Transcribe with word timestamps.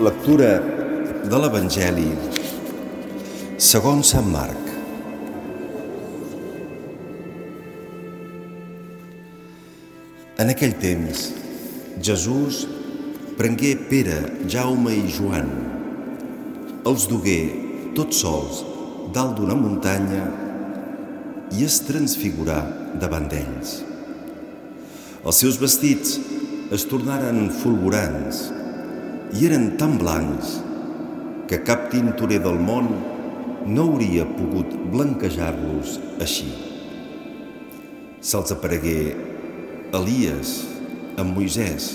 Lectura 0.00 0.54
de 1.28 1.38
l'Evangeli 1.42 2.06
segons 3.60 4.12
Sant 4.14 4.28
Marc. 4.32 4.68
En 10.40 10.48
aquell 10.54 10.72
temps, 10.80 11.24
Jesús 12.00 12.62
prengué 13.36 13.74
Pere, 13.90 14.16
Jaume 14.54 14.94
i 14.96 15.02
Joan, 15.18 15.50
els 16.88 17.04
dugué 17.10 17.36
tots 17.98 18.22
sols 18.24 18.62
dalt 19.12 19.36
d'una 19.36 19.58
muntanya 19.60 20.22
i 21.58 21.66
es 21.68 21.76
transfigurà 21.90 22.62
davant 23.04 23.28
d'ells. 23.28 23.76
Els 25.26 25.42
seus 25.44 25.60
vestits 25.60 26.16
es 26.72 26.88
tornaren 26.88 27.50
fulgurants 27.60 28.40
i 29.36 29.46
eren 29.46 29.76
tan 29.78 29.96
blancs 30.00 30.56
que 31.50 31.60
cap 31.66 31.88
tintorer 31.92 32.40
del 32.42 32.58
món 32.62 32.88
no 33.66 33.86
hauria 33.90 34.24
pogut 34.26 34.72
blanquejar-los 34.92 35.98
així. 36.22 36.48
Se'ls 38.20 38.54
aparegué 38.54 39.14
Elies 39.96 40.54
amb 41.20 41.36
Moisès 41.36 41.92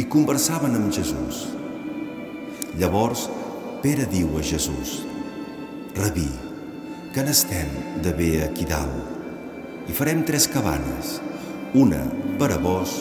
i 0.00 0.04
conversaven 0.10 0.76
amb 0.78 0.92
Jesús. 0.94 1.46
Llavors 2.80 3.28
Pere 3.84 4.06
diu 4.08 4.38
a 4.40 4.42
Jesús, 4.42 5.02
Rabí, 5.98 6.30
que 7.12 7.22
n'estem 7.22 7.68
de 8.02 8.14
bé 8.16 8.30
aquí 8.46 8.64
dalt 8.64 9.90
i 9.90 9.92
farem 9.92 10.22
tres 10.24 10.46
cabanes, 10.48 11.18
una 11.76 12.00
per 12.40 12.48
a 12.54 12.56
vos, 12.62 12.94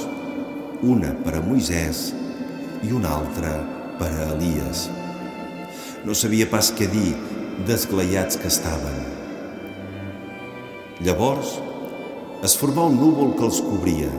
una 0.83 1.13
per 1.23 1.37
a 1.39 1.41
Moisès 1.45 2.09
i 2.83 2.91
una 2.91 3.15
altra 3.19 3.53
per 3.99 4.09
a 4.11 4.27
Elies. 4.33 4.87
No 6.03 6.15
sabia 6.17 6.49
pas 6.51 6.71
què 6.75 6.89
dir 6.91 7.13
desglaiats 7.67 8.39
que 8.41 8.49
estaven. 8.51 8.97
Llavors 11.03 11.55
es 12.43 12.55
formà 12.59 12.87
un 12.91 12.99
núvol 12.99 13.33
que 13.37 13.47
els 13.47 13.61
cobria 13.63 14.11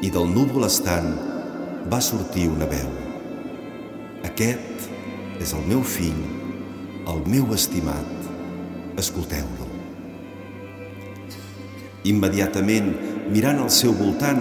i 0.00 0.08
del 0.12 0.30
núvol 0.32 0.64
estant 0.64 1.10
va 1.92 2.00
sortir 2.04 2.46
una 2.48 2.68
veu. 2.70 2.88
Aquest 4.24 4.88
és 5.40 5.52
el 5.56 5.66
meu 5.68 5.84
fill, 5.84 6.22
el 7.10 7.20
meu 7.28 7.52
estimat, 7.56 8.30
escolteu-lo. 9.00 9.68
Immediatament, 12.08 12.90
mirant 13.32 13.60
al 13.60 13.72
seu 13.72 13.92
voltant, 13.96 14.40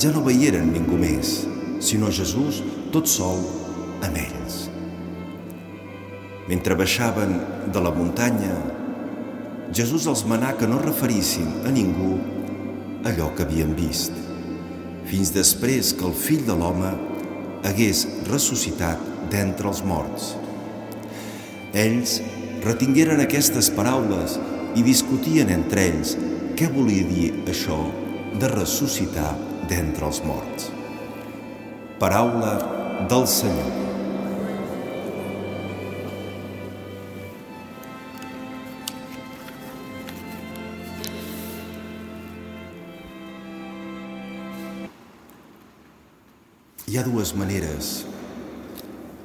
ja 0.00 0.12
no 0.12 0.24
veieren 0.24 0.72
ningú 0.74 1.00
més, 1.00 1.36
sinó 1.84 2.10
Jesús 2.12 2.62
tot 2.94 3.08
sol 3.10 3.40
amb 4.04 4.16
ells. 4.20 4.64
Mentre 6.48 6.76
baixaven 6.76 7.38
de 7.72 7.80
la 7.80 7.92
muntanya, 7.94 8.54
Jesús 9.74 10.06
els 10.10 10.24
manà 10.28 10.52
que 10.58 10.68
no 10.68 10.80
referissin 10.82 11.48
a 11.64 11.72
ningú 11.72 12.18
allò 13.08 13.30
que 13.36 13.44
havien 13.46 13.72
vist, 13.76 14.12
fins 15.08 15.32
després 15.32 15.92
que 15.96 16.06
el 16.08 16.16
fill 16.16 16.44
de 16.46 16.56
l'home 16.56 16.92
hagués 17.64 18.04
ressuscitat 18.28 19.00
d'entre 19.32 19.70
els 19.72 19.82
morts. 19.88 20.34
Ells 21.74 22.20
retingueren 22.64 23.24
aquestes 23.24 23.72
paraules 23.74 24.38
i 24.78 24.84
discutien 24.86 25.50
entre 25.52 25.88
ells 25.88 26.14
què 26.58 26.70
volia 26.70 27.08
dir 27.08 27.32
això 27.50 27.80
de 28.40 28.50
ressuscitar 28.52 29.32
d'entre 29.68 30.06
els 30.12 30.22
morts. 30.28 30.70
Paraula 31.98 33.06
del 33.08 33.26
Senyor. 33.30 33.70
Hi 46.84 46.98
ha 46.98 47.04
dues 47.06 47.30
maneres 47.38 47.92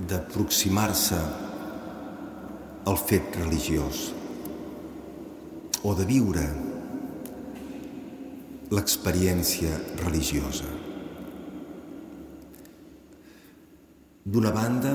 d'aproximar-se 0.09 1.18
al 2.85 3.02
fet 3.02 3.34
religiós 3.41 4.03
o 5.81 5.96
de 5.97 6.06
viure 6.09 6.46
l'experiència 8.69 9.74
religiosa. 10.06 10.88
D'una 14.29 14.51
banda, 14.53 14.91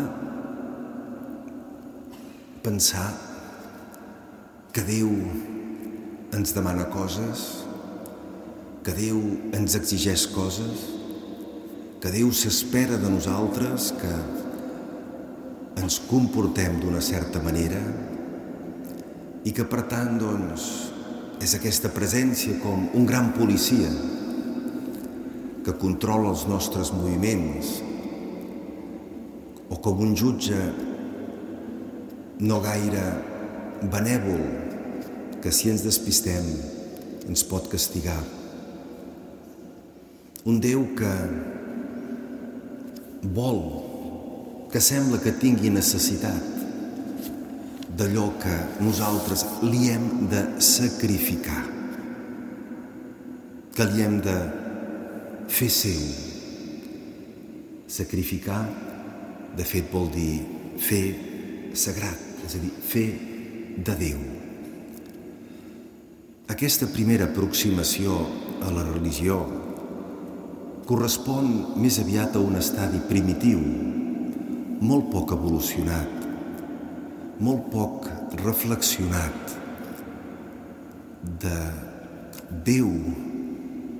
pensar 2.62 3.09
que 4.71 4.83
Déu 4.87 5.09
ens 6.39 6.53
demana 6.55 6.84
coses, 6.93 7.41
que 8.87 8.95
Déu 8.95 9.19
ens 9.59 9.75
exigeix 9.75 10.28
coses, 10.31 10.84
que 11.99 12.12
Déu 12.15 12.31
s'espera 12.31 12.95
de 13.03 13.11
nosaltres 13.11 13.89
que 13.99 14.12
ens 15.83 15.97
comportem 16.06 16.77
d'una 16.84 17.03
certa 17.03 17.43
manera 17.43 17.81
i 19.43 19.55
que 19.56 19.66
per 19.66 19.83
tant 19.91 20.15
doncs 20.21 20.69
és 21.43 21.56
aquesta 21.59 21.91
presència 21.97 22.61
com 22.62 22.87
un 22.95 23.11
gran 23.11 23.33
policia 23.34 23.91
que 25.66 25.75
controla 25.83 26.31
els 26.31 26.47
nostres 26.47 26.95
moviments 26.95 27.75
o 29.75 29.79
com 29.83 29.99
un 30.07 30.15
jutge 30.15 30.59
no 32.47 32.61
gaire 32.62 33.03
benèvol 33.91 34.45
que 35.43 35.51
si 35.51 35.73
ens 35.73 35.83
despistem 35.83 36.47
ens 37.27 37.43
pot 37.49 37.67
castigar. 37.73 38.21
Un 40.47 40.61
Déu 40.63 40.84
que 40.95 41.13
vol 43.34 43.61
que 44.71 44.83
sembla 44.83 45.19
que 45.25 45.34
tingui 45.43 45.73
necessitat 45.75 46.53
d'allò 47.99 48.29
que 48.43 48.55
nosaltres 48.83 49.45
li 49.63 49.89
hem 49.91 50.07
de 50.31 50.43
sacrificar, 50.63 51.63
que 53.75 53.87
li 53.91 54.03
hem 54.07 54.19
de 54.23 54.39
fer 55.51 55.71
seu. 55.71 56.03
Sacrificar, 57.95 58.65
de 59.56 59.65
fet, 59.66 59.91
vol 59.92 60.09
dir 60.12 60.42
fer 60.82 61.04
sagrat, 61.78 62.20
és 62.47 62.56
a 62.56 62.62
dir, 62.62 62.70
fer 62.84 63.06
de 63.84 63.94
Déu. 63.98 64.22
Aquesta 66.50 66.87
primera 66.92 67.28
aproximació 67.31 68.19
a 68.62 68.72
la 68.75 68.84
religió 68.87 69.38
correspon 70.84 71.78
més 71.81 71.98
aviat 72.03 72.37
a 72.37 72.42
un 72.44 72.59
estadi 72.60 73.00
primitiu, 73.09 73.62
molt 74.84 75.09
poc 75.12 75.32
evolucionat, 75.37 76.26
molt 77.41 77.71
poc 77.72 78.10
reflexionat 78.42 79.56
de 81.44 81.56
Déu, 82.66 82.91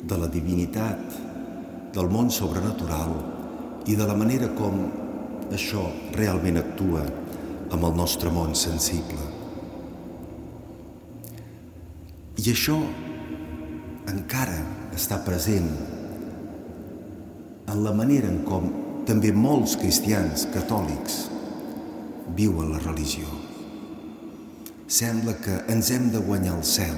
de 0.05 0.19
la 0.21 0.29
divinitat, 0.29 1.17
del 1.95 2.11
món 2.13 2.29
sobrenatural 2.35 3.15
i 3.89 3.97
de 3.97 4.07
la 4.07 4.17
manera 4.19 4.51
com 4.59 4.83
això 5.53 5.85
realment 6.15 6.61
actua 6.61 7.05
amb 7.75 7.85
el 7.85 7.97
nostre 7.99 8.31
món 8.33 8.55
sensible. 8.57 9.21
I 12.41 12.51
això 12.53 12.79
encara 14.11 14.61
està 14.95 15.21
present 15.25 15.69
en 17.71 17.85
la 17.85 17.93
manera 17.97 18.29
en 18.31 18.43
com 18.47 18.69
també 19.09 19.33
molts 19.33 19.77
cristians 19.81 20.47
catòlics 20.55 21.25
viuen 22.37 22.73
la 22.73 22.81
religió. 22.85 23.29
Sembla 24.87 25.35
que 25.41 25.61
ens 25.73 25.91
hem 25.91 26.11
de 26.13 26.21
guanyar 26.25 26.59
el 26.59 26.65
cel. 26.69 26.97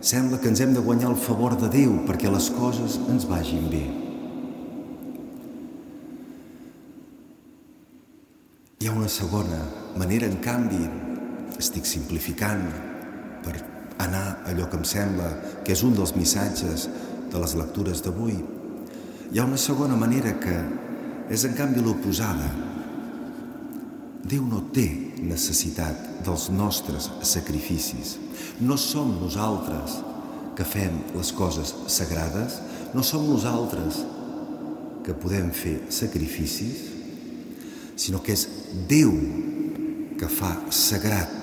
Sembla 0.00 0.38
que 0.38 0.50
ens 0.50 0.60
hem 0.62 0.74
de 0.76 0.82
guanyar 0.84 1.10
el 1.10 1.18
favor 1.18 1.56
de 1.58 1.70
Déu 1.72 1.98
perquè 2.06 2.30
les 2.30 2.50
coses 2.54 3.00
ens 3.10 3.26
vagin 3.30 3.66
bé. 3.72 4.07
Hi 8.78 8.86
ha 8.86 8.92
una 8.94 9.08
segona 9.10 9.56
manera, 9.98 10.28
en 10.30 10.36
canvi, 10.38 10.84
estic 11.58 11.82
simplificant 11.90 12.60
per 13.42 13.56
anar 14.04 14.20
a 14.22 14.34
allò 14.52 14.68
que 14.70 14.78
em 14.78 14.84
sembla 14.86 15.30
que 15.66 15.72
és 15.74 15.80
un 15.82 15.96
dels 15.96 16.12
missatges 16.14 16.84
de 17.32 17.40
les 17.42 17.56
lectures 17.58 18.04
d'avui, 18.04 18.36
hi 19.32 19.40
ha 19.40 19.46
una 19.48 19.58
segona 19.58 19.96
manera 19.98 20.36
que 20.38 20.54
és 21.34 21.42
en 21.48 21.56
canvi 21.58 21.82
l'oposada. 21.82 22.52
Déu 24.30 24.44
no 24.46 24.60
té 24.70 24.86
necessitat 25.26 26.22
dels 26.28 26.46
nostres 26.54 27.08
sacrificis. 27.32 28.14
No 28.62 28.76
som 28.78 29.10
nosaltres 29.18 29.96
que 30.54 30.68
fem 30.76 31.02
les 31.16 31.34
coses 31.34 31.74
sagrades, 31.90 32.60
no 32.94 33.02
som 33.02 33.26
nosaltres 33.26 34.04
que 35.02 35.18
podem 35.18 35.50
fer 35.50 35.80
sacrificis, 35.90 36.87
sinó 37.98 38.22
que 38.22 38.32
és 38.32 38.46
Déu 38.88 39.10
que 40.18 40.28
fa 40.30 40.52
sagrat 40.74 41.34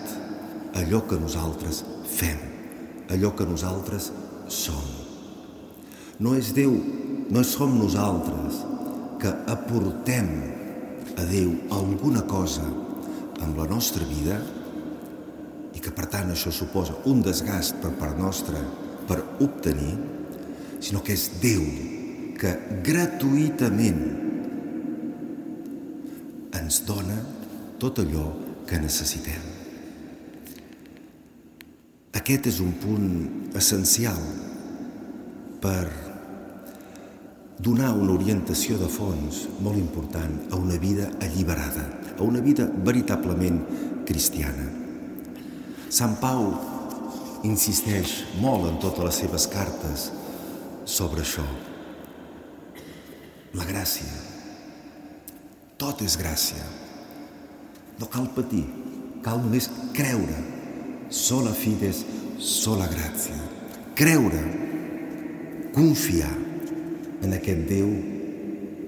allò 0.76 1.02
que 1.08 1.20
nosaltres 1.20 1.84
fem, 2.08 2.40
allò 3.12 3.34
que 3.36 3.48
nosaltres 3.48 4.12
som. 4.52 4.84
No 6.20 6.36
és 6.40 6.54
Déu, 6.56 6.74
no 7.30 7.44
som 7.44 7.76
nosaltres 7.80 8.62
que 9.20 9.32
aportem 9.52 10.30
a 11.20 11.28
Déu 11.28 11.52
alguna 11.76 12.24
cosa 12.28 12.66
amb 13.44 13.58
la 13.60 13.68
nostra 13.68 14.08
vida 14.08 14.40
i 15.76 15.84
que 15.84 15.92
per 15.92 16.08
tant 16.12 16.32
això 16.32 16.54
suposa 16.56 16.96
un 17.12 17.24
desgast 17.24 17.82
per 17.84 17.92
part 18.00 18.20
nostra 18.20 18.62
per 19.10 19.20
obtenir, 19.44 19.96
sinó 20.80 21.04
que 21.04 21.16
és 21.16 21.30
Déu 21.44 21.64
que 22.40 22.56
gratuïtament 22.84 24.25
ens 26.76 26.84
dona 26.84 27.16
tot 27.80 28.02
allò 28.04 28.26
que 28.68 28.80
necessitem. 28.82 29.44
Aquest 32.20 32.50
és 32.52 32.60
un 32.64 32.74
punt 32.82 33.56
essencial 33.56 34.20
per 35.64 35.86
donar 37.64 37.94
una 37.96 38.12
orientació 38.18 38.76
de 38.82 38.90
fons 38.92 39.46
molt 39.64 39.80
important 39.80 40.36
a 40.52 40.60
una 40.60 40.76
vida 40.82 41.08
alliberada, 41.24 41.88
a 42.18 42.22
una 42.28 42.44
vida 42.44 42.68
veritablement 42.68 43.62
cristiana. 44.04 44.68
Sant 45.88 46.20
Pau 46.20 46.50
insisteix 47.48 48.26
molt 48.44 48.68
en 48.68 48.80
totes 48.84 49.08
les 49.08 49.24
seves 49.24 49.48
cartes 49.48 50.10
sobre 50.84 51.24
això. 51.24 51.48
La 53.56 53.64
gràcia. 53.64 54.35
Tot 55.76 56.00
és 56.06 56.16
gràcia. 56.16 56.64
No 58.00 58.08
cal 58.12 58.30
patir, 58.36 58.64
cal 59.24 59.42
només 59.44 59.68
creure. 59.96 60.38
Sola 61.12 61.52
fides, 61.56 62.04
sola 62.40 62.88
gràcia. 62.92 63.36
Creure, 63.96 64.42
confiar 65.76 66.32
en 67.24 67.36
aquest 67.36 67.68
Déu 67.70 67.92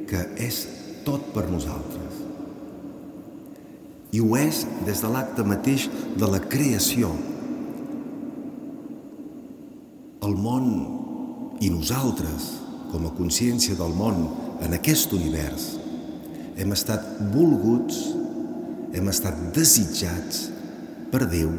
que 0.07 0.23
és 0.43 0.61
tot 1.07 1.31
per 1.35 1.45
nosaltres. 1.51 2.21
I 4.15 4.23
ho 4.23 4.37
és 4.39 4.63
des 4.87 5.01
de 5.03 5.11
l'acte 5.11 5.43
mateix 5.43 5.89
de 6.15 6.29
la 6.31 6.39
creació. 6.39 7.11
El 10.23 10.37
món 10.39 10.69
i 11.59 11.69
nosaltres, 11.73 12.47
com 12.93 13.07
a 13.07 13.13
consciència 13.17 13.75
del 13.75 13.91
món 13.95 14.23
en 14.63 14.75
aquest 14.77 15.11
univers, 15.15 15.76
hem 16.57 16.74
estat 16.74 17.04
volguts, 17.33 18.00
hem 18.98 19.09
estat 19.12 19.38
desitjats 19.56 20.48
per 21.12 21.27
Déu 21.30 21.51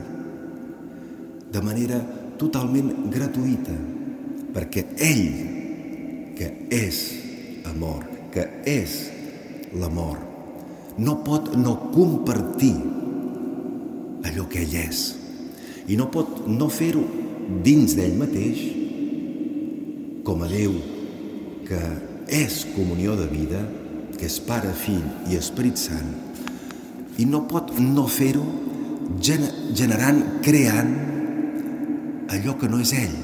de 1.49 1.61
manera 1.65 2.00
totalment 2.39 2.91
gratuïta, 3.12 3.75
perquè 4.53 4.85
ell, 5.00 5.29
que 6.37 6.50
és 6.75 6.99
amor, 7.71 8.05
que 8.35 8.45
és 8.69 8.99
l'amor, 9.79 10.19
no 10.99 11.15
pot 11.25 11.55
no 11.56 11.77
compartir 11.95 12.75
allò 14.29 14.49
que 14.50 14.65
ell 14.67 14.77
és 14.83 15.03
i 15.89 15.97
no 15.97 16.09
pot 16.12 16.43
no 16.50 16.69
fer-ho 16.73 17.05
dins 17.65 17.95
d'ell 17.97 18.19
mateix 18.19 18.61
com 20.27 20.43
a 20.45 20.50
Déu 20.50 20.75
que 21.69 21.81
és 22.29 22.65
comunió 22.75 23.15
de 23.17 23.27
vida, 23.31 23.62
que 24.19 24.26
és 24.26 24.41
Pare, 24.43 24.73
Fill 24.75 25.05
i 25.31 25.38
Esperit 25.38 25.79
Sant, 25.79 26.11
i 27.19 27.26
no 27.26 27.44
pot 27.50 27.73
no 27.82 28.06
fer-ho 28.11 28.44
generant, 29.23 30.20
creant 30.44 30.93
allò 32.35 32.55
que 32.61 32.69
no 32.70 32.81
és 32.82 32.93
ell, 32.99 33.17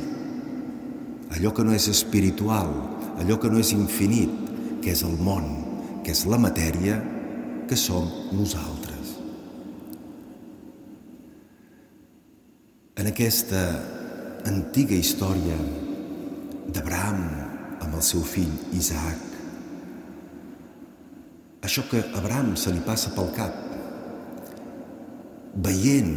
allò 1.34 1.52
que 1.54 1.66
no 1.66 1.74
és 1.76 1.88
espiritual, 1.92 2.70
allò 3.20 3.38
que 3.42 3.50
no 3.50 3.60
és 3.60 3.74
infinit, 3.74 4.32
que 4.82 4.94
és 4.94 5.02
el 5.06 5.18
món, 5.20 5.50
que 6.04 6.14
és 6.14 6.24
la 6.30 6.38
matèria, 6.40 7.00
que 7.68 7.76
som 7.78 8.08
nosaltres. 8.36 9.14
En 13.00 13.10
aquesta 13.10 13.62
antiga 14.46 14.96
història 14.96 15.56
d'Abraham 16.74 17.22
amb 17.84 17.92
el 17.92 18.04
seu 18.04 18.22
fill 18.24 18.52
Isaac, 18.76 19.33
això 21.64 21.86
que 21.88 22.02
a 22.02 22.18
Abraham 22.20 22.54
se 22.60 22.72
li 22.74 22.82
passa 22.84 23.14
pel 23.16 23.30
cap, 23.36 23.56
veient 25.64 26.14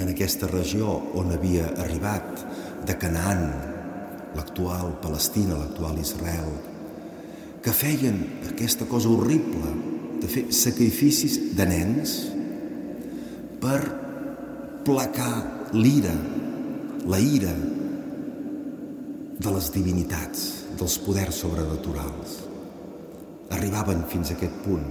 en 0.00 0.10
aquesta 0.10 0.48
regió 0.50 0.98
on 1.14 1.30
havia 1.34 1.70
arribat, 1.84 2.44
de 2.84 2.96
Canaan, 3.00 3.44
l'actual 4.36 4.96
Palestina, 5.00 5.56
l'actual 5.56 5.98
Israel, 6.02 6.50
que 7.64 7.72
feien 7.72 8.18
aquesta 8.50 8.84
cosa 8.90 9.08
horrible 9.08 9.70
de 10.20 10.28
fer 10.28 10.44
sacrificis 10.52 11.38
de 11.56 11.66
nens 11.68 12.16
per 13.62 13.78
placar 14.84 15.70
l'ira, 15.72 16.12
la 17.08 17.20
ira 17.20 17.54
de 19.38 19.54
les 19.54 19.70
divinitats, 19.72 20.44
dels 20.76 20.98
poders 21.06 21.40
sobrenaturals. 21.40 22.53
Arribaven 23.52 24.04
fins 24.08 24.30
a 24.30 24.38
aquest 24.38 24.56
punt, 24.64 24.86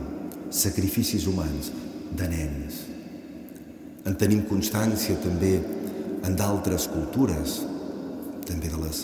sacrificis 0.53 1.25
humans 1.29 1.71
de 2.13 2.27
nens. 2.29 2.83
En 4.05 4.17
tenim 4.19 4.43
constància 4.45 5.17
també 5.23 5.55
en 6.23 6.35
d'altres 6.37 6.85
cultures, 6.91 7.61
també 8.45 8.69
de 8.69 8.79
les, 8.83 9.03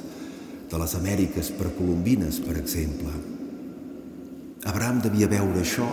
de 0.69 0.79
les 0.81 0.95
Amèriques 0.99 1.51
precolombines, 1.57 2.41
per 2.43 2.57
exemple. 2.59 3.13
Abraham 4.69 4.99
devia 5.01 5.31
veure 5.31 5.63
això 5.63 5.87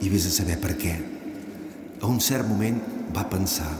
i 0.00 0.10
vés 0.10 0.26
a 0.26 0.32
saber 0.32 0.56
per 0.62 0.74
què. 0.80 0.96
A 2.00 2.08
un 2.08 2.20
cert 2.24 2.48
moment 2.48 2.80
va 3.14 3.28
pensar 3.30 3.70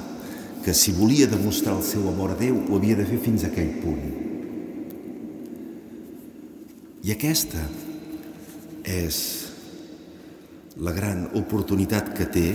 que 0.65 0.75
si 0.75 0.93
volia 0.93 1.29
demostrar 1.31 1.77
el 1.79 1.85
seu 1.87 2.09
amor 2.11 2.35
a 2.35 2.39
Déu 2.39 2.59
ho 2.69 2.77
havia 2.77 2.99
de 2.99 3.07
fer 3.09 3.21
fins 3.23 3.45
a 3.45 3.51
aquell 3.53 3.71
punt. 3.83 4.09
I 7.07 7.15
aquesta 7.15 7.63
és 8.85 9.19
la 10.79 10.93
gran 10.95 11.27
oportunitat 11.39 12.13
que 12.15 12.27
té, 12.31 12.49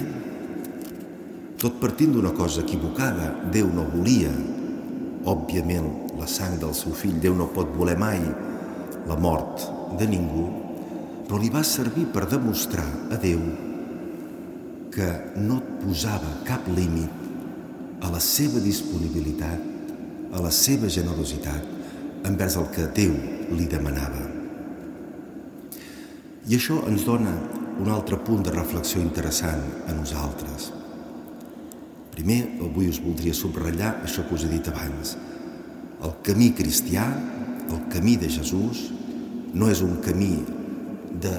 tot 1.60 1.80
partint 1.80 2.12
d'una 2.16 2.34
cosa 2.36 2.64
equivocada. 2.64 3.30
Déu 3.52 3.70
no 3.72 3.86
volia, 3.92 4.32
òbviament, 5.32 5.90
la 6.20 6.28
sang 6.28 6.58
del 6.60 6.74
seu 6.76 6.96
fill. 6.96 7.20
Déu 7.24 7.36
no 7.36 7.52
pot 7.56 7.72
voler 7.76 7.96
mai 8.00 8.20
la 9.08 9.16
mort 9.20 9.64
de 10.00 10.08
ningú, 10.08 10.46
però 11.28 11.40
li 11.40 11.52
va 11.52 11.64
servir 11.68 12.10
per 12.12 12.28
demostrar 12.32 12.88
a 13.12 13.20
Déu 13.20 13.42
que 14.94 15.10
no 15.42 15.58
et 15.58 15.72
posava 15.82 16.36
cap 16.46 16.68
límit 16.70 18.04
a 18.04 18.12
la 18.14 18.20
seva 18.22 18.62
disponibilitat, 18.62 19.72
a 20.36 20.44
la 20.44 20.52
seva 20.52 20.92
generositat 20.92 22.28
envers 22.28 22.60
el 22.60 22.70
que 22.76 22.92
Déu 22.96 23.18
li 23.56 23.68
demanava. 23.72 24.43
I 26.44 26.58
això 26.58 26.82
ens 26.90 27.06
dona 27.08 27.32
un 27.80 27.90
altre 27.90 28.18
punt 28.20 28.44
de 28.44 28.52
reflexió 28.52 29.02
interessant 29.02 29.64
a 29.88 29.94
nosaltres. 29.96 30.72
Primer, 32.14 32.42
avui 32.62 32.90
us 32.92 33.00
voldria 33.02 33.34
subratllar 33.34 33.96
això 34.04 34.26
que 34.28 34.36
us 34.36 34.44
he 34.46 34.52
dit 34.52 34.68
abans. 34.70 35.16
El 36.04 36.18
camí 36.26 36.52
cristià, 36.58 37.06
el 37.64 37.86
camí 37.94 38.18
de 38.20 38.30
Jesús, 38.30 38.90
no 39.54 39.70
és 39.72 39.82
un 39.86 40.02
camí 40.04 40.36
de 41.24 41.34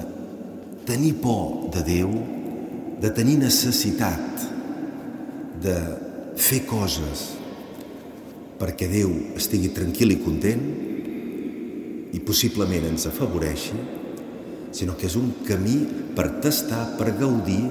tenir 0.89 1.13
por 1.21 1.69
de 1.75 1.83
Déu, 1.85 2.11
de 3.01 3.11
tenir 3.13 3.37
necessitat 3.39 4.45
de 5.61 5.75
fer 6.39 6.63
coses 6.67 7.27
perquè 8.59 8.87
Déu 8.89 9.11
estigui 9.37 9.69
tranquil 9.75 10.15
i 10.15 10.19
content 10.23 10.65
i 12.15 12.21
possiblement 12.23 12.87
ens 12.89 13.05
afavoreixi, 13.11 13.75
sinó 14.75 14.97
que 14.99 15.07
és 15.07 15.15
un 15.15 15.31
camí 15.47 15.77
per 16.15 16.41
tastar, 16.43 16.97
per 16.99 17.13
gaudir 17.15 17.61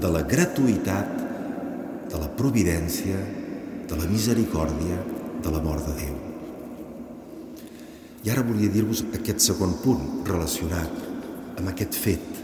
de 0.00 0.12
la 0.12 0.22
gratuïtat, 0.28 1.10
de 2.08 2.20
la 2.20 2.30
providència, 2.38 3.18
de 3.86 3.98
la 3.98 4.08
misericòrdia, 4.08 4.96
de 5.44 5.52
l'amor 5.52 5.82
de 5.84 5.96
Déu. 6.00 6.16
I 8.24 8.32
ara 8.32 8.42
volia 8.46 8.72
dir-vos 8.72 9.04
aquest 9.14 9.44
segon 9.44 9.76
punt 9.84 10.24
relacionat 10.26 11.04
amb 11.60 11.68
aquest 11.70 11.94
fet 12.00 12.40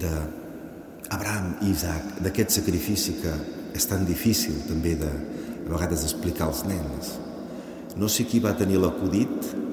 d'Abraham 0.00 1.48
i 1.64 1.72
Isaac, 1.72 2.20
d'aquest 2.22 2.60
sacrifici 2.60 3.16
que 3.22 3.32
és 3.74 3.88
tan 3.90 4.04
difícil 4.06 4.60
també 4.68 4.94
de, 5.00 5.10
a 5.64 5.72
vegades 5.72 6.04
explicar 6.06 6.46
als 6.50 6.62
nens. 6.68 7.16
No 7.98 8.10
sé 8.10 8.28
qui 8.28 8.40
va 8.42 8.54
tenir 8.58 8.78
l'acudit 8.82 9.63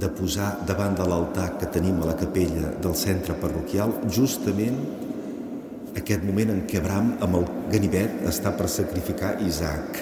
de 0.00 0.08
posar 0.16 0.50
davant 0.68 0.96
de 0.96 1.06
l'altar 1.08 1.50
que 1.60 1.68
tenim 1.74 2.00
a 2.00 2.10
la 2.10 2.16
capella 2.18 2.72
del 2.80 2.96
centre 2.96 3.36
parroquial 3.40 3.92
justament 4.08 4.78
aquest 6.00 6.24
moment 6.24 6.54
en 6.54 6.62
què 6.70 6.80
Abraham 6.80 7.12
amb 7.26 7.40
el 7.40 7.46
ganivet 7.72 8.24
està 8.30 8.54
per 8.56 8.70
sacrificar 8.72 9.36
Isaac. 9.44 10.00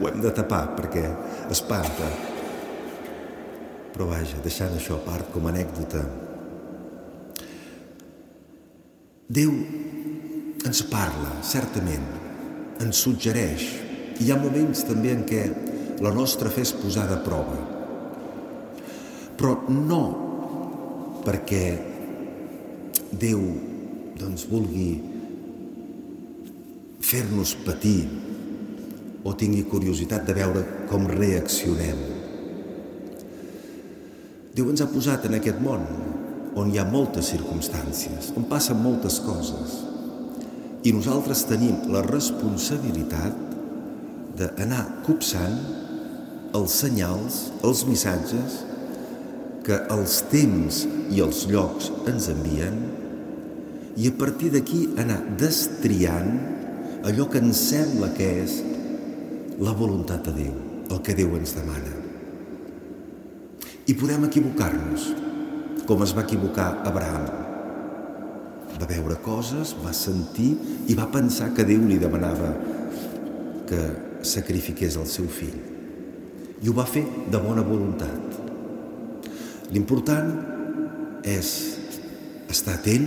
Ho 0.00 0.08
hem 0.08 0.20
de 0.22 0.32
tapar 0.34 0.62
perquè 0.78 1.04
espanta. 1.52 2.08
Però 3.92 4.08
vaja, 4.08 4.40
deixant 4.42 4.74
això 4.76 4.96
a 4.96 5.04
part 5.04 5.32
com 5.34 5.46
a 5.46 5.52
anècdota, 5.52 6.04
Déu 9.30 9.52
ens 10.66 10.80
parla, 10.90 11.36
certament, 11.46 12.02
ens 12.82 13.02
suggereix. 13.04 13.62
Hi 14.18 14.32
ha 14.32 14.38
moments 14.42 14.82
també 14.88 15.12
en 15.14 15.22
què 15.28 15.44
la 16.02 16.10
nostra 16.16 16.50
fe 16.50 16.64
és 16.66 16.72
posada 16.74 17.20
a 17.20 17.22
prova. 17.22 17.69
Però 19.40 19.56
no 19.72 20.02
perquè 21.24 21.64
Déu 23.10 23.40
doncs, 24.14 24.44
vulgui 24.46 25.00
fer-nos 27.02 27.56
patir 27.66 28.06
o 29.26 29.34
tingui 29.34 29.64
curiositat 29.66 30.28
de 30.28 30.36
veure 30.36 30.62
com 30.88 31.08
reaccionem. 31.10 31.98
Déu 34.54 34.70
ens 34.70 34.82
ha 34.84 34.88
posat 34.92 35.26
en 35.26 35.36
aquest 35.40 35.58
món 35.64 35.82
on 36.60 36.70
hi 36.70 36.78
ha 36.78 36.86
moltes 36.86 37.32
circumstàncies, 37.34 38.30
on 38.38 38.46
passen 38.50 38.78
moltes 38.78 39.18
coses. 39.26 39.80
I 40.86 40.94
nosaltres 40.94 41.44
tenim 41.50 41.90
la 41.92 42.04
responsabilitat 42.06 43.36
d'anar 44.38 44.84
copsant 45.04 45.58
els 46.56 46.78
senyals, 46.82 47.48
els 47.66 47.84
missatges 47.90 48.69
que 49.66 49.76
els 49.92 50.20
temps 50.30 50.84
i 51.12 51.20
els 51.24 51.44
llocs 51.50 51.90
ens 52.10 52.30
envien 52.32 52.78
i 54.00 54.08
a 54.08 54.14
partir 54.16 54.50
d'aquí 54.54 54.86
anar 55.00 55.18
destriant 55.40 56.30
allò 57.06 57.26
que 57.30 57.40
ens 57.42 57.60
sembla 57.70 58.10
que 58.16 58.28
és 58.44 58.60
la 59.60 59.74
voluntat 59.76 60.24
de 60.28 60.36
Déu, 60.36 60.54
el 60.90 61.02
que 61.04 61.16
Déu 61.16 61.34
ens 61.36 61.52
demana. 61.56 61.92
I 63.88 63.96
podem 63.98 64.24
equivocar-nos, 64.28 65.10
com 65.88 66.04
es 66.04 66.14
va 66.16 66.24
equivocar 66.24 66.70
Abraham. 66.88 67.26
Va 68.80 68.88
veure 68.88 69.18
coses, 69.24 69.74
va 69.84 69.92
sentir 69.96 70.52
i 70.88 70.96
va 70.96 71.10
pensar 71.12 71.50
que 71.56 71.66
Déu 71.68 71.84
li 71.88 71.98
demanava 72.00 72.54
que 73.68 73.80
sacrifiqués 74.26 74.96
el 75.00 75.08
seu 75.10 75.28
fill. 75.28 75.58
I 76.60 76.68
ho 76.68 76.76
va 76.76 76.88
fer 76.88 77.04
de 77.32 77.40
bona 77.40 77.64
voluntat. 77.66 78.29
L'important 79.70 80.30
és 81.22 81.50
estar 82.50 82.74
atent, 82.74 83.06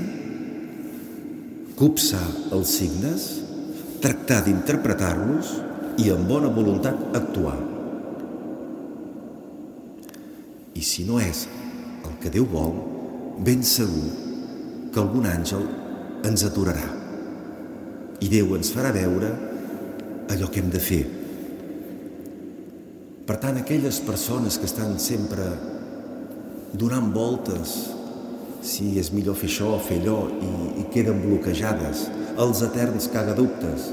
copsar 1.76 2.24
els 2.56 2.72
signes, 2.78 3.26
tractar 4.04 4.40
d'interpretar-los 4.46 5.50
i 6.00 6.08
amb 6.14 6.30
bona 6.32 6.52
voluntat 6.56 7.18
actuar. 7.20 7.58
I 10.74 10.84
si 10.84 11.04
no 11.08 11.20
és 11.20 11.46
el 12.08 12.16
que 12.24 12.32
Déu 12.32 12.48
vol, 12.48 12.78
ben 13.44 13.64
segur 13.68 14.08
que 14.94 15.02
algun 15.02 15.28
àngel 15.28 15.68
ens 16.30 16.46
aturarà 16.48 16.88
i 18.24 18.32
Déu 18.32 18.56
ens 18.56 18.72
farà 18.72 18.94
veure 18.96 19.34
allò 20.32 20.48
que 20.48 20.64
hem 20.64 20.72
de 20.72 20.80
fer. 20.80 21.04
Per 23.28 23.36
tant, 23.40 23.60
aquelles 23.60 24.00
persones 24.04 24.58
que 24.60 24.68
estan 24.68 24.96
sempre 25.00 25.48
donant 26.74 27.12
voltes 27.14 27.74
si 28.64 28.94
és 29.00 29.12
millor 29.14 29.36
fer 29.38 29.50
això 29.52 29.74
o 29.76 29.82
fer 29.84 30.00
allò 30.02 30.24
i, 30.32 30.52
i 30.82 30.86
queden 30.94 31.20
bloquejades, 31.22 32.08
els 32.40 32.64
eterns 32.66 33.10
cagadubtes, 33.14 33.92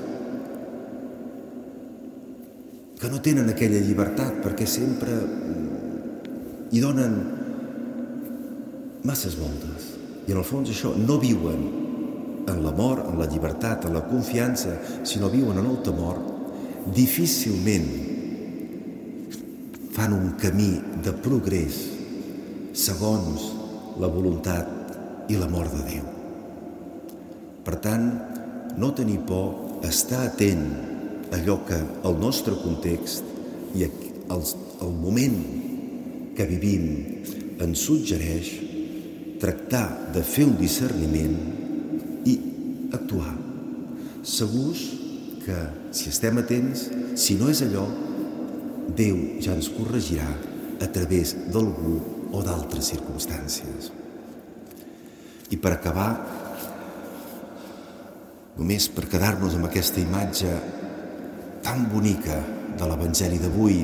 que 3.00 3.10
no 3.10 3.20
tenen 3.24 3.50
aquella 3.50 3.80
llibertat 3.82 4.40
perquè 4.44 4.68
sempre 4.68 5.16
hi 6.70 6.80
donen 6.80 7.16
masses 9.08 9.36
voltes. 9.40 9.94
I 10.28 10.34
en 10.34 10.38
el 10.38 10.46
fons 10.46 10.70
això 10.70 10.92
no 10.96 11.16
viuen 11.18 11.62
en 12.50 12.58
l'amor, 12.64 13.02
en 13.08 13.18
la 13.18 13.28
llibertat, 13.30 13.86
en 13.88 13.96
la 13.96 14.04
confiança, 14.06 14.76
sinó 15.02 15.30
viuen 15.32 15.58
en 15.58 15.66
el 15.66 15.80
temor, 15.86 16.20
difícilment 16.94 17.88
fan 19.90 20.14
un 20.14 20.36
camí 20.40 20.76
de 21.02 21.12
progrés 21.24 21.89
segons 22.72 23.50
la 24.00 24.08
voluntat 24.10 25.30
i 25.30 25.38
l'amor 25.38 25.70
de 25.72 25.82
Déu. 25.86 26.06
Per 27.66 27.76
tant, 27.82 28.06
no 28.78 28.92
tenir 28.96 29.20
por, 29.26 29.82
estar 29.86 30.26
atent 30.28 30.64
allò 31.32 31.60
que 31.66 31.78
el 32.04 32.18
nostre 32.20 32.56
context 32.60 33.24
i 33.74 33.86
el, 33.86 34.42
el 34.84 34.92
moment 34.92 35.38
que 36.36 36.46
vivim 36.48 36.84
ens 37.60 37.84
suggereix 37.86 38.50
tractar 39.40 40.12
de 40.14 40.22
fer 40.26 40.46
un 40.48 40.56
discerniment 40.60 41.36
i 42.28 42.36
actuar. 42.96 43.32
Segurs 44.26 44.84
que 45.40 45.58
si 45.96 46.10
estem 46.12 46.38
atents, 46.42 46.88
si 47.16 47.38
no 47.40 47.50
és 47.52 47.64
allò, 47.66 47.88
Déu 48.90 49.38
ja 49.38 49.54
ens 49.54 49.68
corregirà 49.70 50.26
a 50.82 50.88
través 50.90 51.36
d'algú 51.54 52.09
o 52.32 52.42
d'altres 52.44 52.92
circumstàncies. 52.92 53.90
I 55.50 55.58
per 55.58 55.72
acabar, 55.74 56.10
només 58.58 58.86
per 58.94 59.08
quedar-nos 59.10 59.56
amb 59.56 59.66
aquesta 59.68 60.02
imatge 60.02 60.52
tan 61.64 61.86
bonica 61.90 62.38
de 62.78 62.88
l'Evangeli 62.88 63.40
d'avui. 63.42 63.80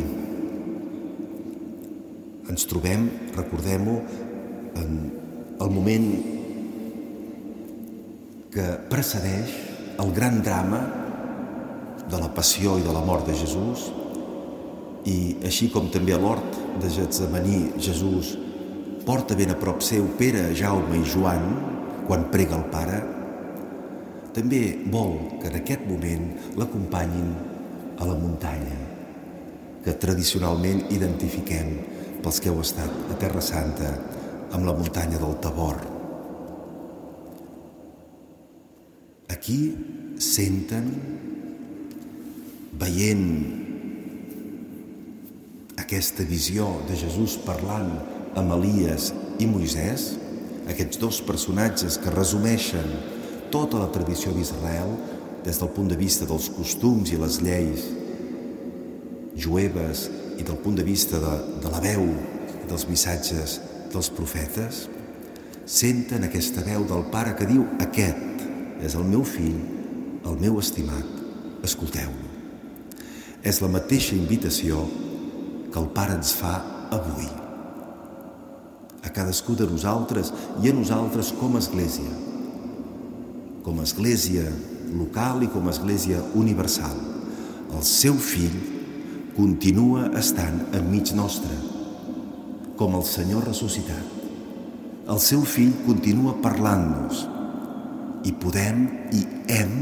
Ens 2.46 2.68
trobem, 2.70 3.08
recordem-ho, 3.36 3.96
en 4.76 4.96
el 5.60 5.72
moment 5.72 6.08
que 8.52 8.66
precedeix 8.92 9.52
el 10.00 10.12
gran 10.16 10.42
drama 10.44 10.80
de 12.06 12.18
la 12.20 12.30
passió 12.32 12.76
i 12.78 12.84
de 12.84 12.92
la 12.94 13.02
mort 13.04 13.26
de 13.26 13.34
Jesús 13.36 13.88
i 15.06 15.18
així 15.46 15.70
com 15.72 15.90
també 15.92 16.14
a 16.16 16.20
l'hort 16.20 16.58
de 16.82 16.90
Getsemaní 16.90 17.78
Jesús 17.78 18.34
porta 19.06 19.36
ben 19.38 19.52
a 19.54 19.58
prop 19.58 19.84
seu 19.86 20.08
Pere, 20.18 20.50
Jaume 20.58 20.98
i 20.98 21.06
Joan 21.06 21.44
quan 22.06 22.26
prega 22.30 22.58
el 22.58 22.66
Pare, 22.70 22.98
també 24.34 24.60
vol 24.92 25.14
que 25.40 25.48
en 25.50 25.58
aquest 25.60 25.86
moment 25.88 26.26
l'acompanyin 26.58 27.30
a 27.96 28.06
la 28.08 28.16
muntanya 28.18 28.78
que 29.84 29.94
tradicionalment 30.02 30.82
identifiquem 30.92 31.70
pels 32.22 32.40
que 32.42 32.50
heu 32.50 32.58
estat 32.60 33.12
a 33.12 33.18
Terra 33.20 33.42
Santa 33.44 33.92
amb 34.56 34.66
la 34.66 34.74
muntanya 34.74 35.20
del 35.22 35.36
Tabor. 35.42 35.78
Aquí 39.30 39.60
senten, 40.18 40.90
veient 42.82 43.75
aquesta 45.86 46.24
visió 46.26 46.66
de 46.88 46.96
Jesús 46.98 47.36
parlant 47.46 47.92
amb 48.34 48.56
Elies 48.56 49.12
i 49.38 49.46
Moisès, 49.46 50.16
aquests 50.66 50.98
dos 50.98 51.20
personatges 51.22 51.94
que 52.02 52.10
resumeixen 52.10 52.88
tota 53.54 53.78
la 53.78 53.92
tradició 53.94 54.32
d'Israel, 54.34 54.90
des 55.46 55.62
del 55.62 55.70
punt 55.70 55.86
de 55.86 55.98
vista 56.00 56.26
dels 56.26 56.48
costums 56.56 57.14
i 57.14 57.20
les 57.22 57.38
lleis 57.38 57.86
jueves 59.38 60.08
i 60.40 60.42
del 60.42 60.58
punt 60.58 60.74
de 60.74 60.82
vista 60.82 61.22
de, 61.22 61.36
de 61.62 61.70
la 61.70 61.78
veu 61.84 62.02
dels 62.66 62.88
missatges 62.90 63.60
dels 63.94 64.10
profetes, 64.10 64.88
senten 65.70 66.26
aquesta 66.26 66.66
veu 66.66 66.82
del 66.90 67.06
Pare 67.14 67.38
que 67.38 67.46
diu 67.46 67.62
aquest 67.86 68.82
és 68.82 68.98
el 68.98 69.06
meu 69.06 69.22
fill, 69.22 69.62
el 70.26 70.42
meu 70.42 70.58
estimat, 70.58 71.06
escolteu-lo. 71.62 72.32
És 73.46 73.62
la 73.62 73.70
mateixa 73.70 74.18
invitació 74.18 74.82
que 75.76 75.82
el 75.82 75.90
Pare 75.92 76.14
ens 76.16 76.30
fa 76.32 76.54
avui. 76.88 77.26
A 79.04 79.10
cadascú 79.12 79.52
de 79.52 79.66
nosaltres 79.68 80.30
i 80.64 80.70
a 80.70 80.72
nosaltres 80.72 81.34
com 81.36 81.52
a 81.52 81.60
Església. 81.60 82.08
Com 83.60 83.82
a 83.82 83.84
Església 83.84 84.46
local 84.96 85.44
i 85.44 85.50
com 85.52 85.68
a 85.68 85.74
Església 85.74 86.22
universal. 86.32 86.96
El 87.76 87.84
seu 87.84 88.16
fill 88.16 88.56
continua 89.36 90.06
estant 90.16 90.62
enmig 90.80 91.12
nostre, 91.12 91.52
com 92.80 92.96
el 92.96 93.04
Senyor 93.04 93.44
ressuscitat. 93.44 94.16
El 95.12 95.20
seu 95.20 95.44
fill 95.44 95.76
continua 95.84 96.38
parlant-nos 96.40 97.26
i 98.24 98.32
podem 98.32 98.86
i 99.12 99.26
hem, 99.52 99.78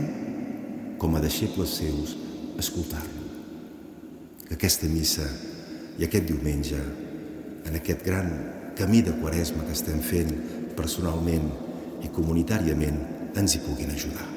com 0.98 1.14
a 1.14 1.22
deixebles 1.22 1.78
seus, 1.78 2.18
escoltar-lo. 2.58 3.28
Que 4.48 4.58
aquesta 4.58 4.90
missa 4.90 5.30
i 5.98 6.06
aquest 6.06 6.26
diumenge 6.28 6.80
en 7.64 7.78
aquest 7.78 8.04
gran 8.06 8.30
camí 8.78 9.02
de 9.06 9.14
quaresma 9.20 9.66
que 9.66 9.76
estem 9.76 10.00
fent 10.02 10.32
personalment 10.78 11.50
i 12.04 12.10
comunitàriament 12.14 12.98
ens 13.38 13.54
hi 13.54 13.62
puguin 13.66 13.94
ajudar. 13.94 14.33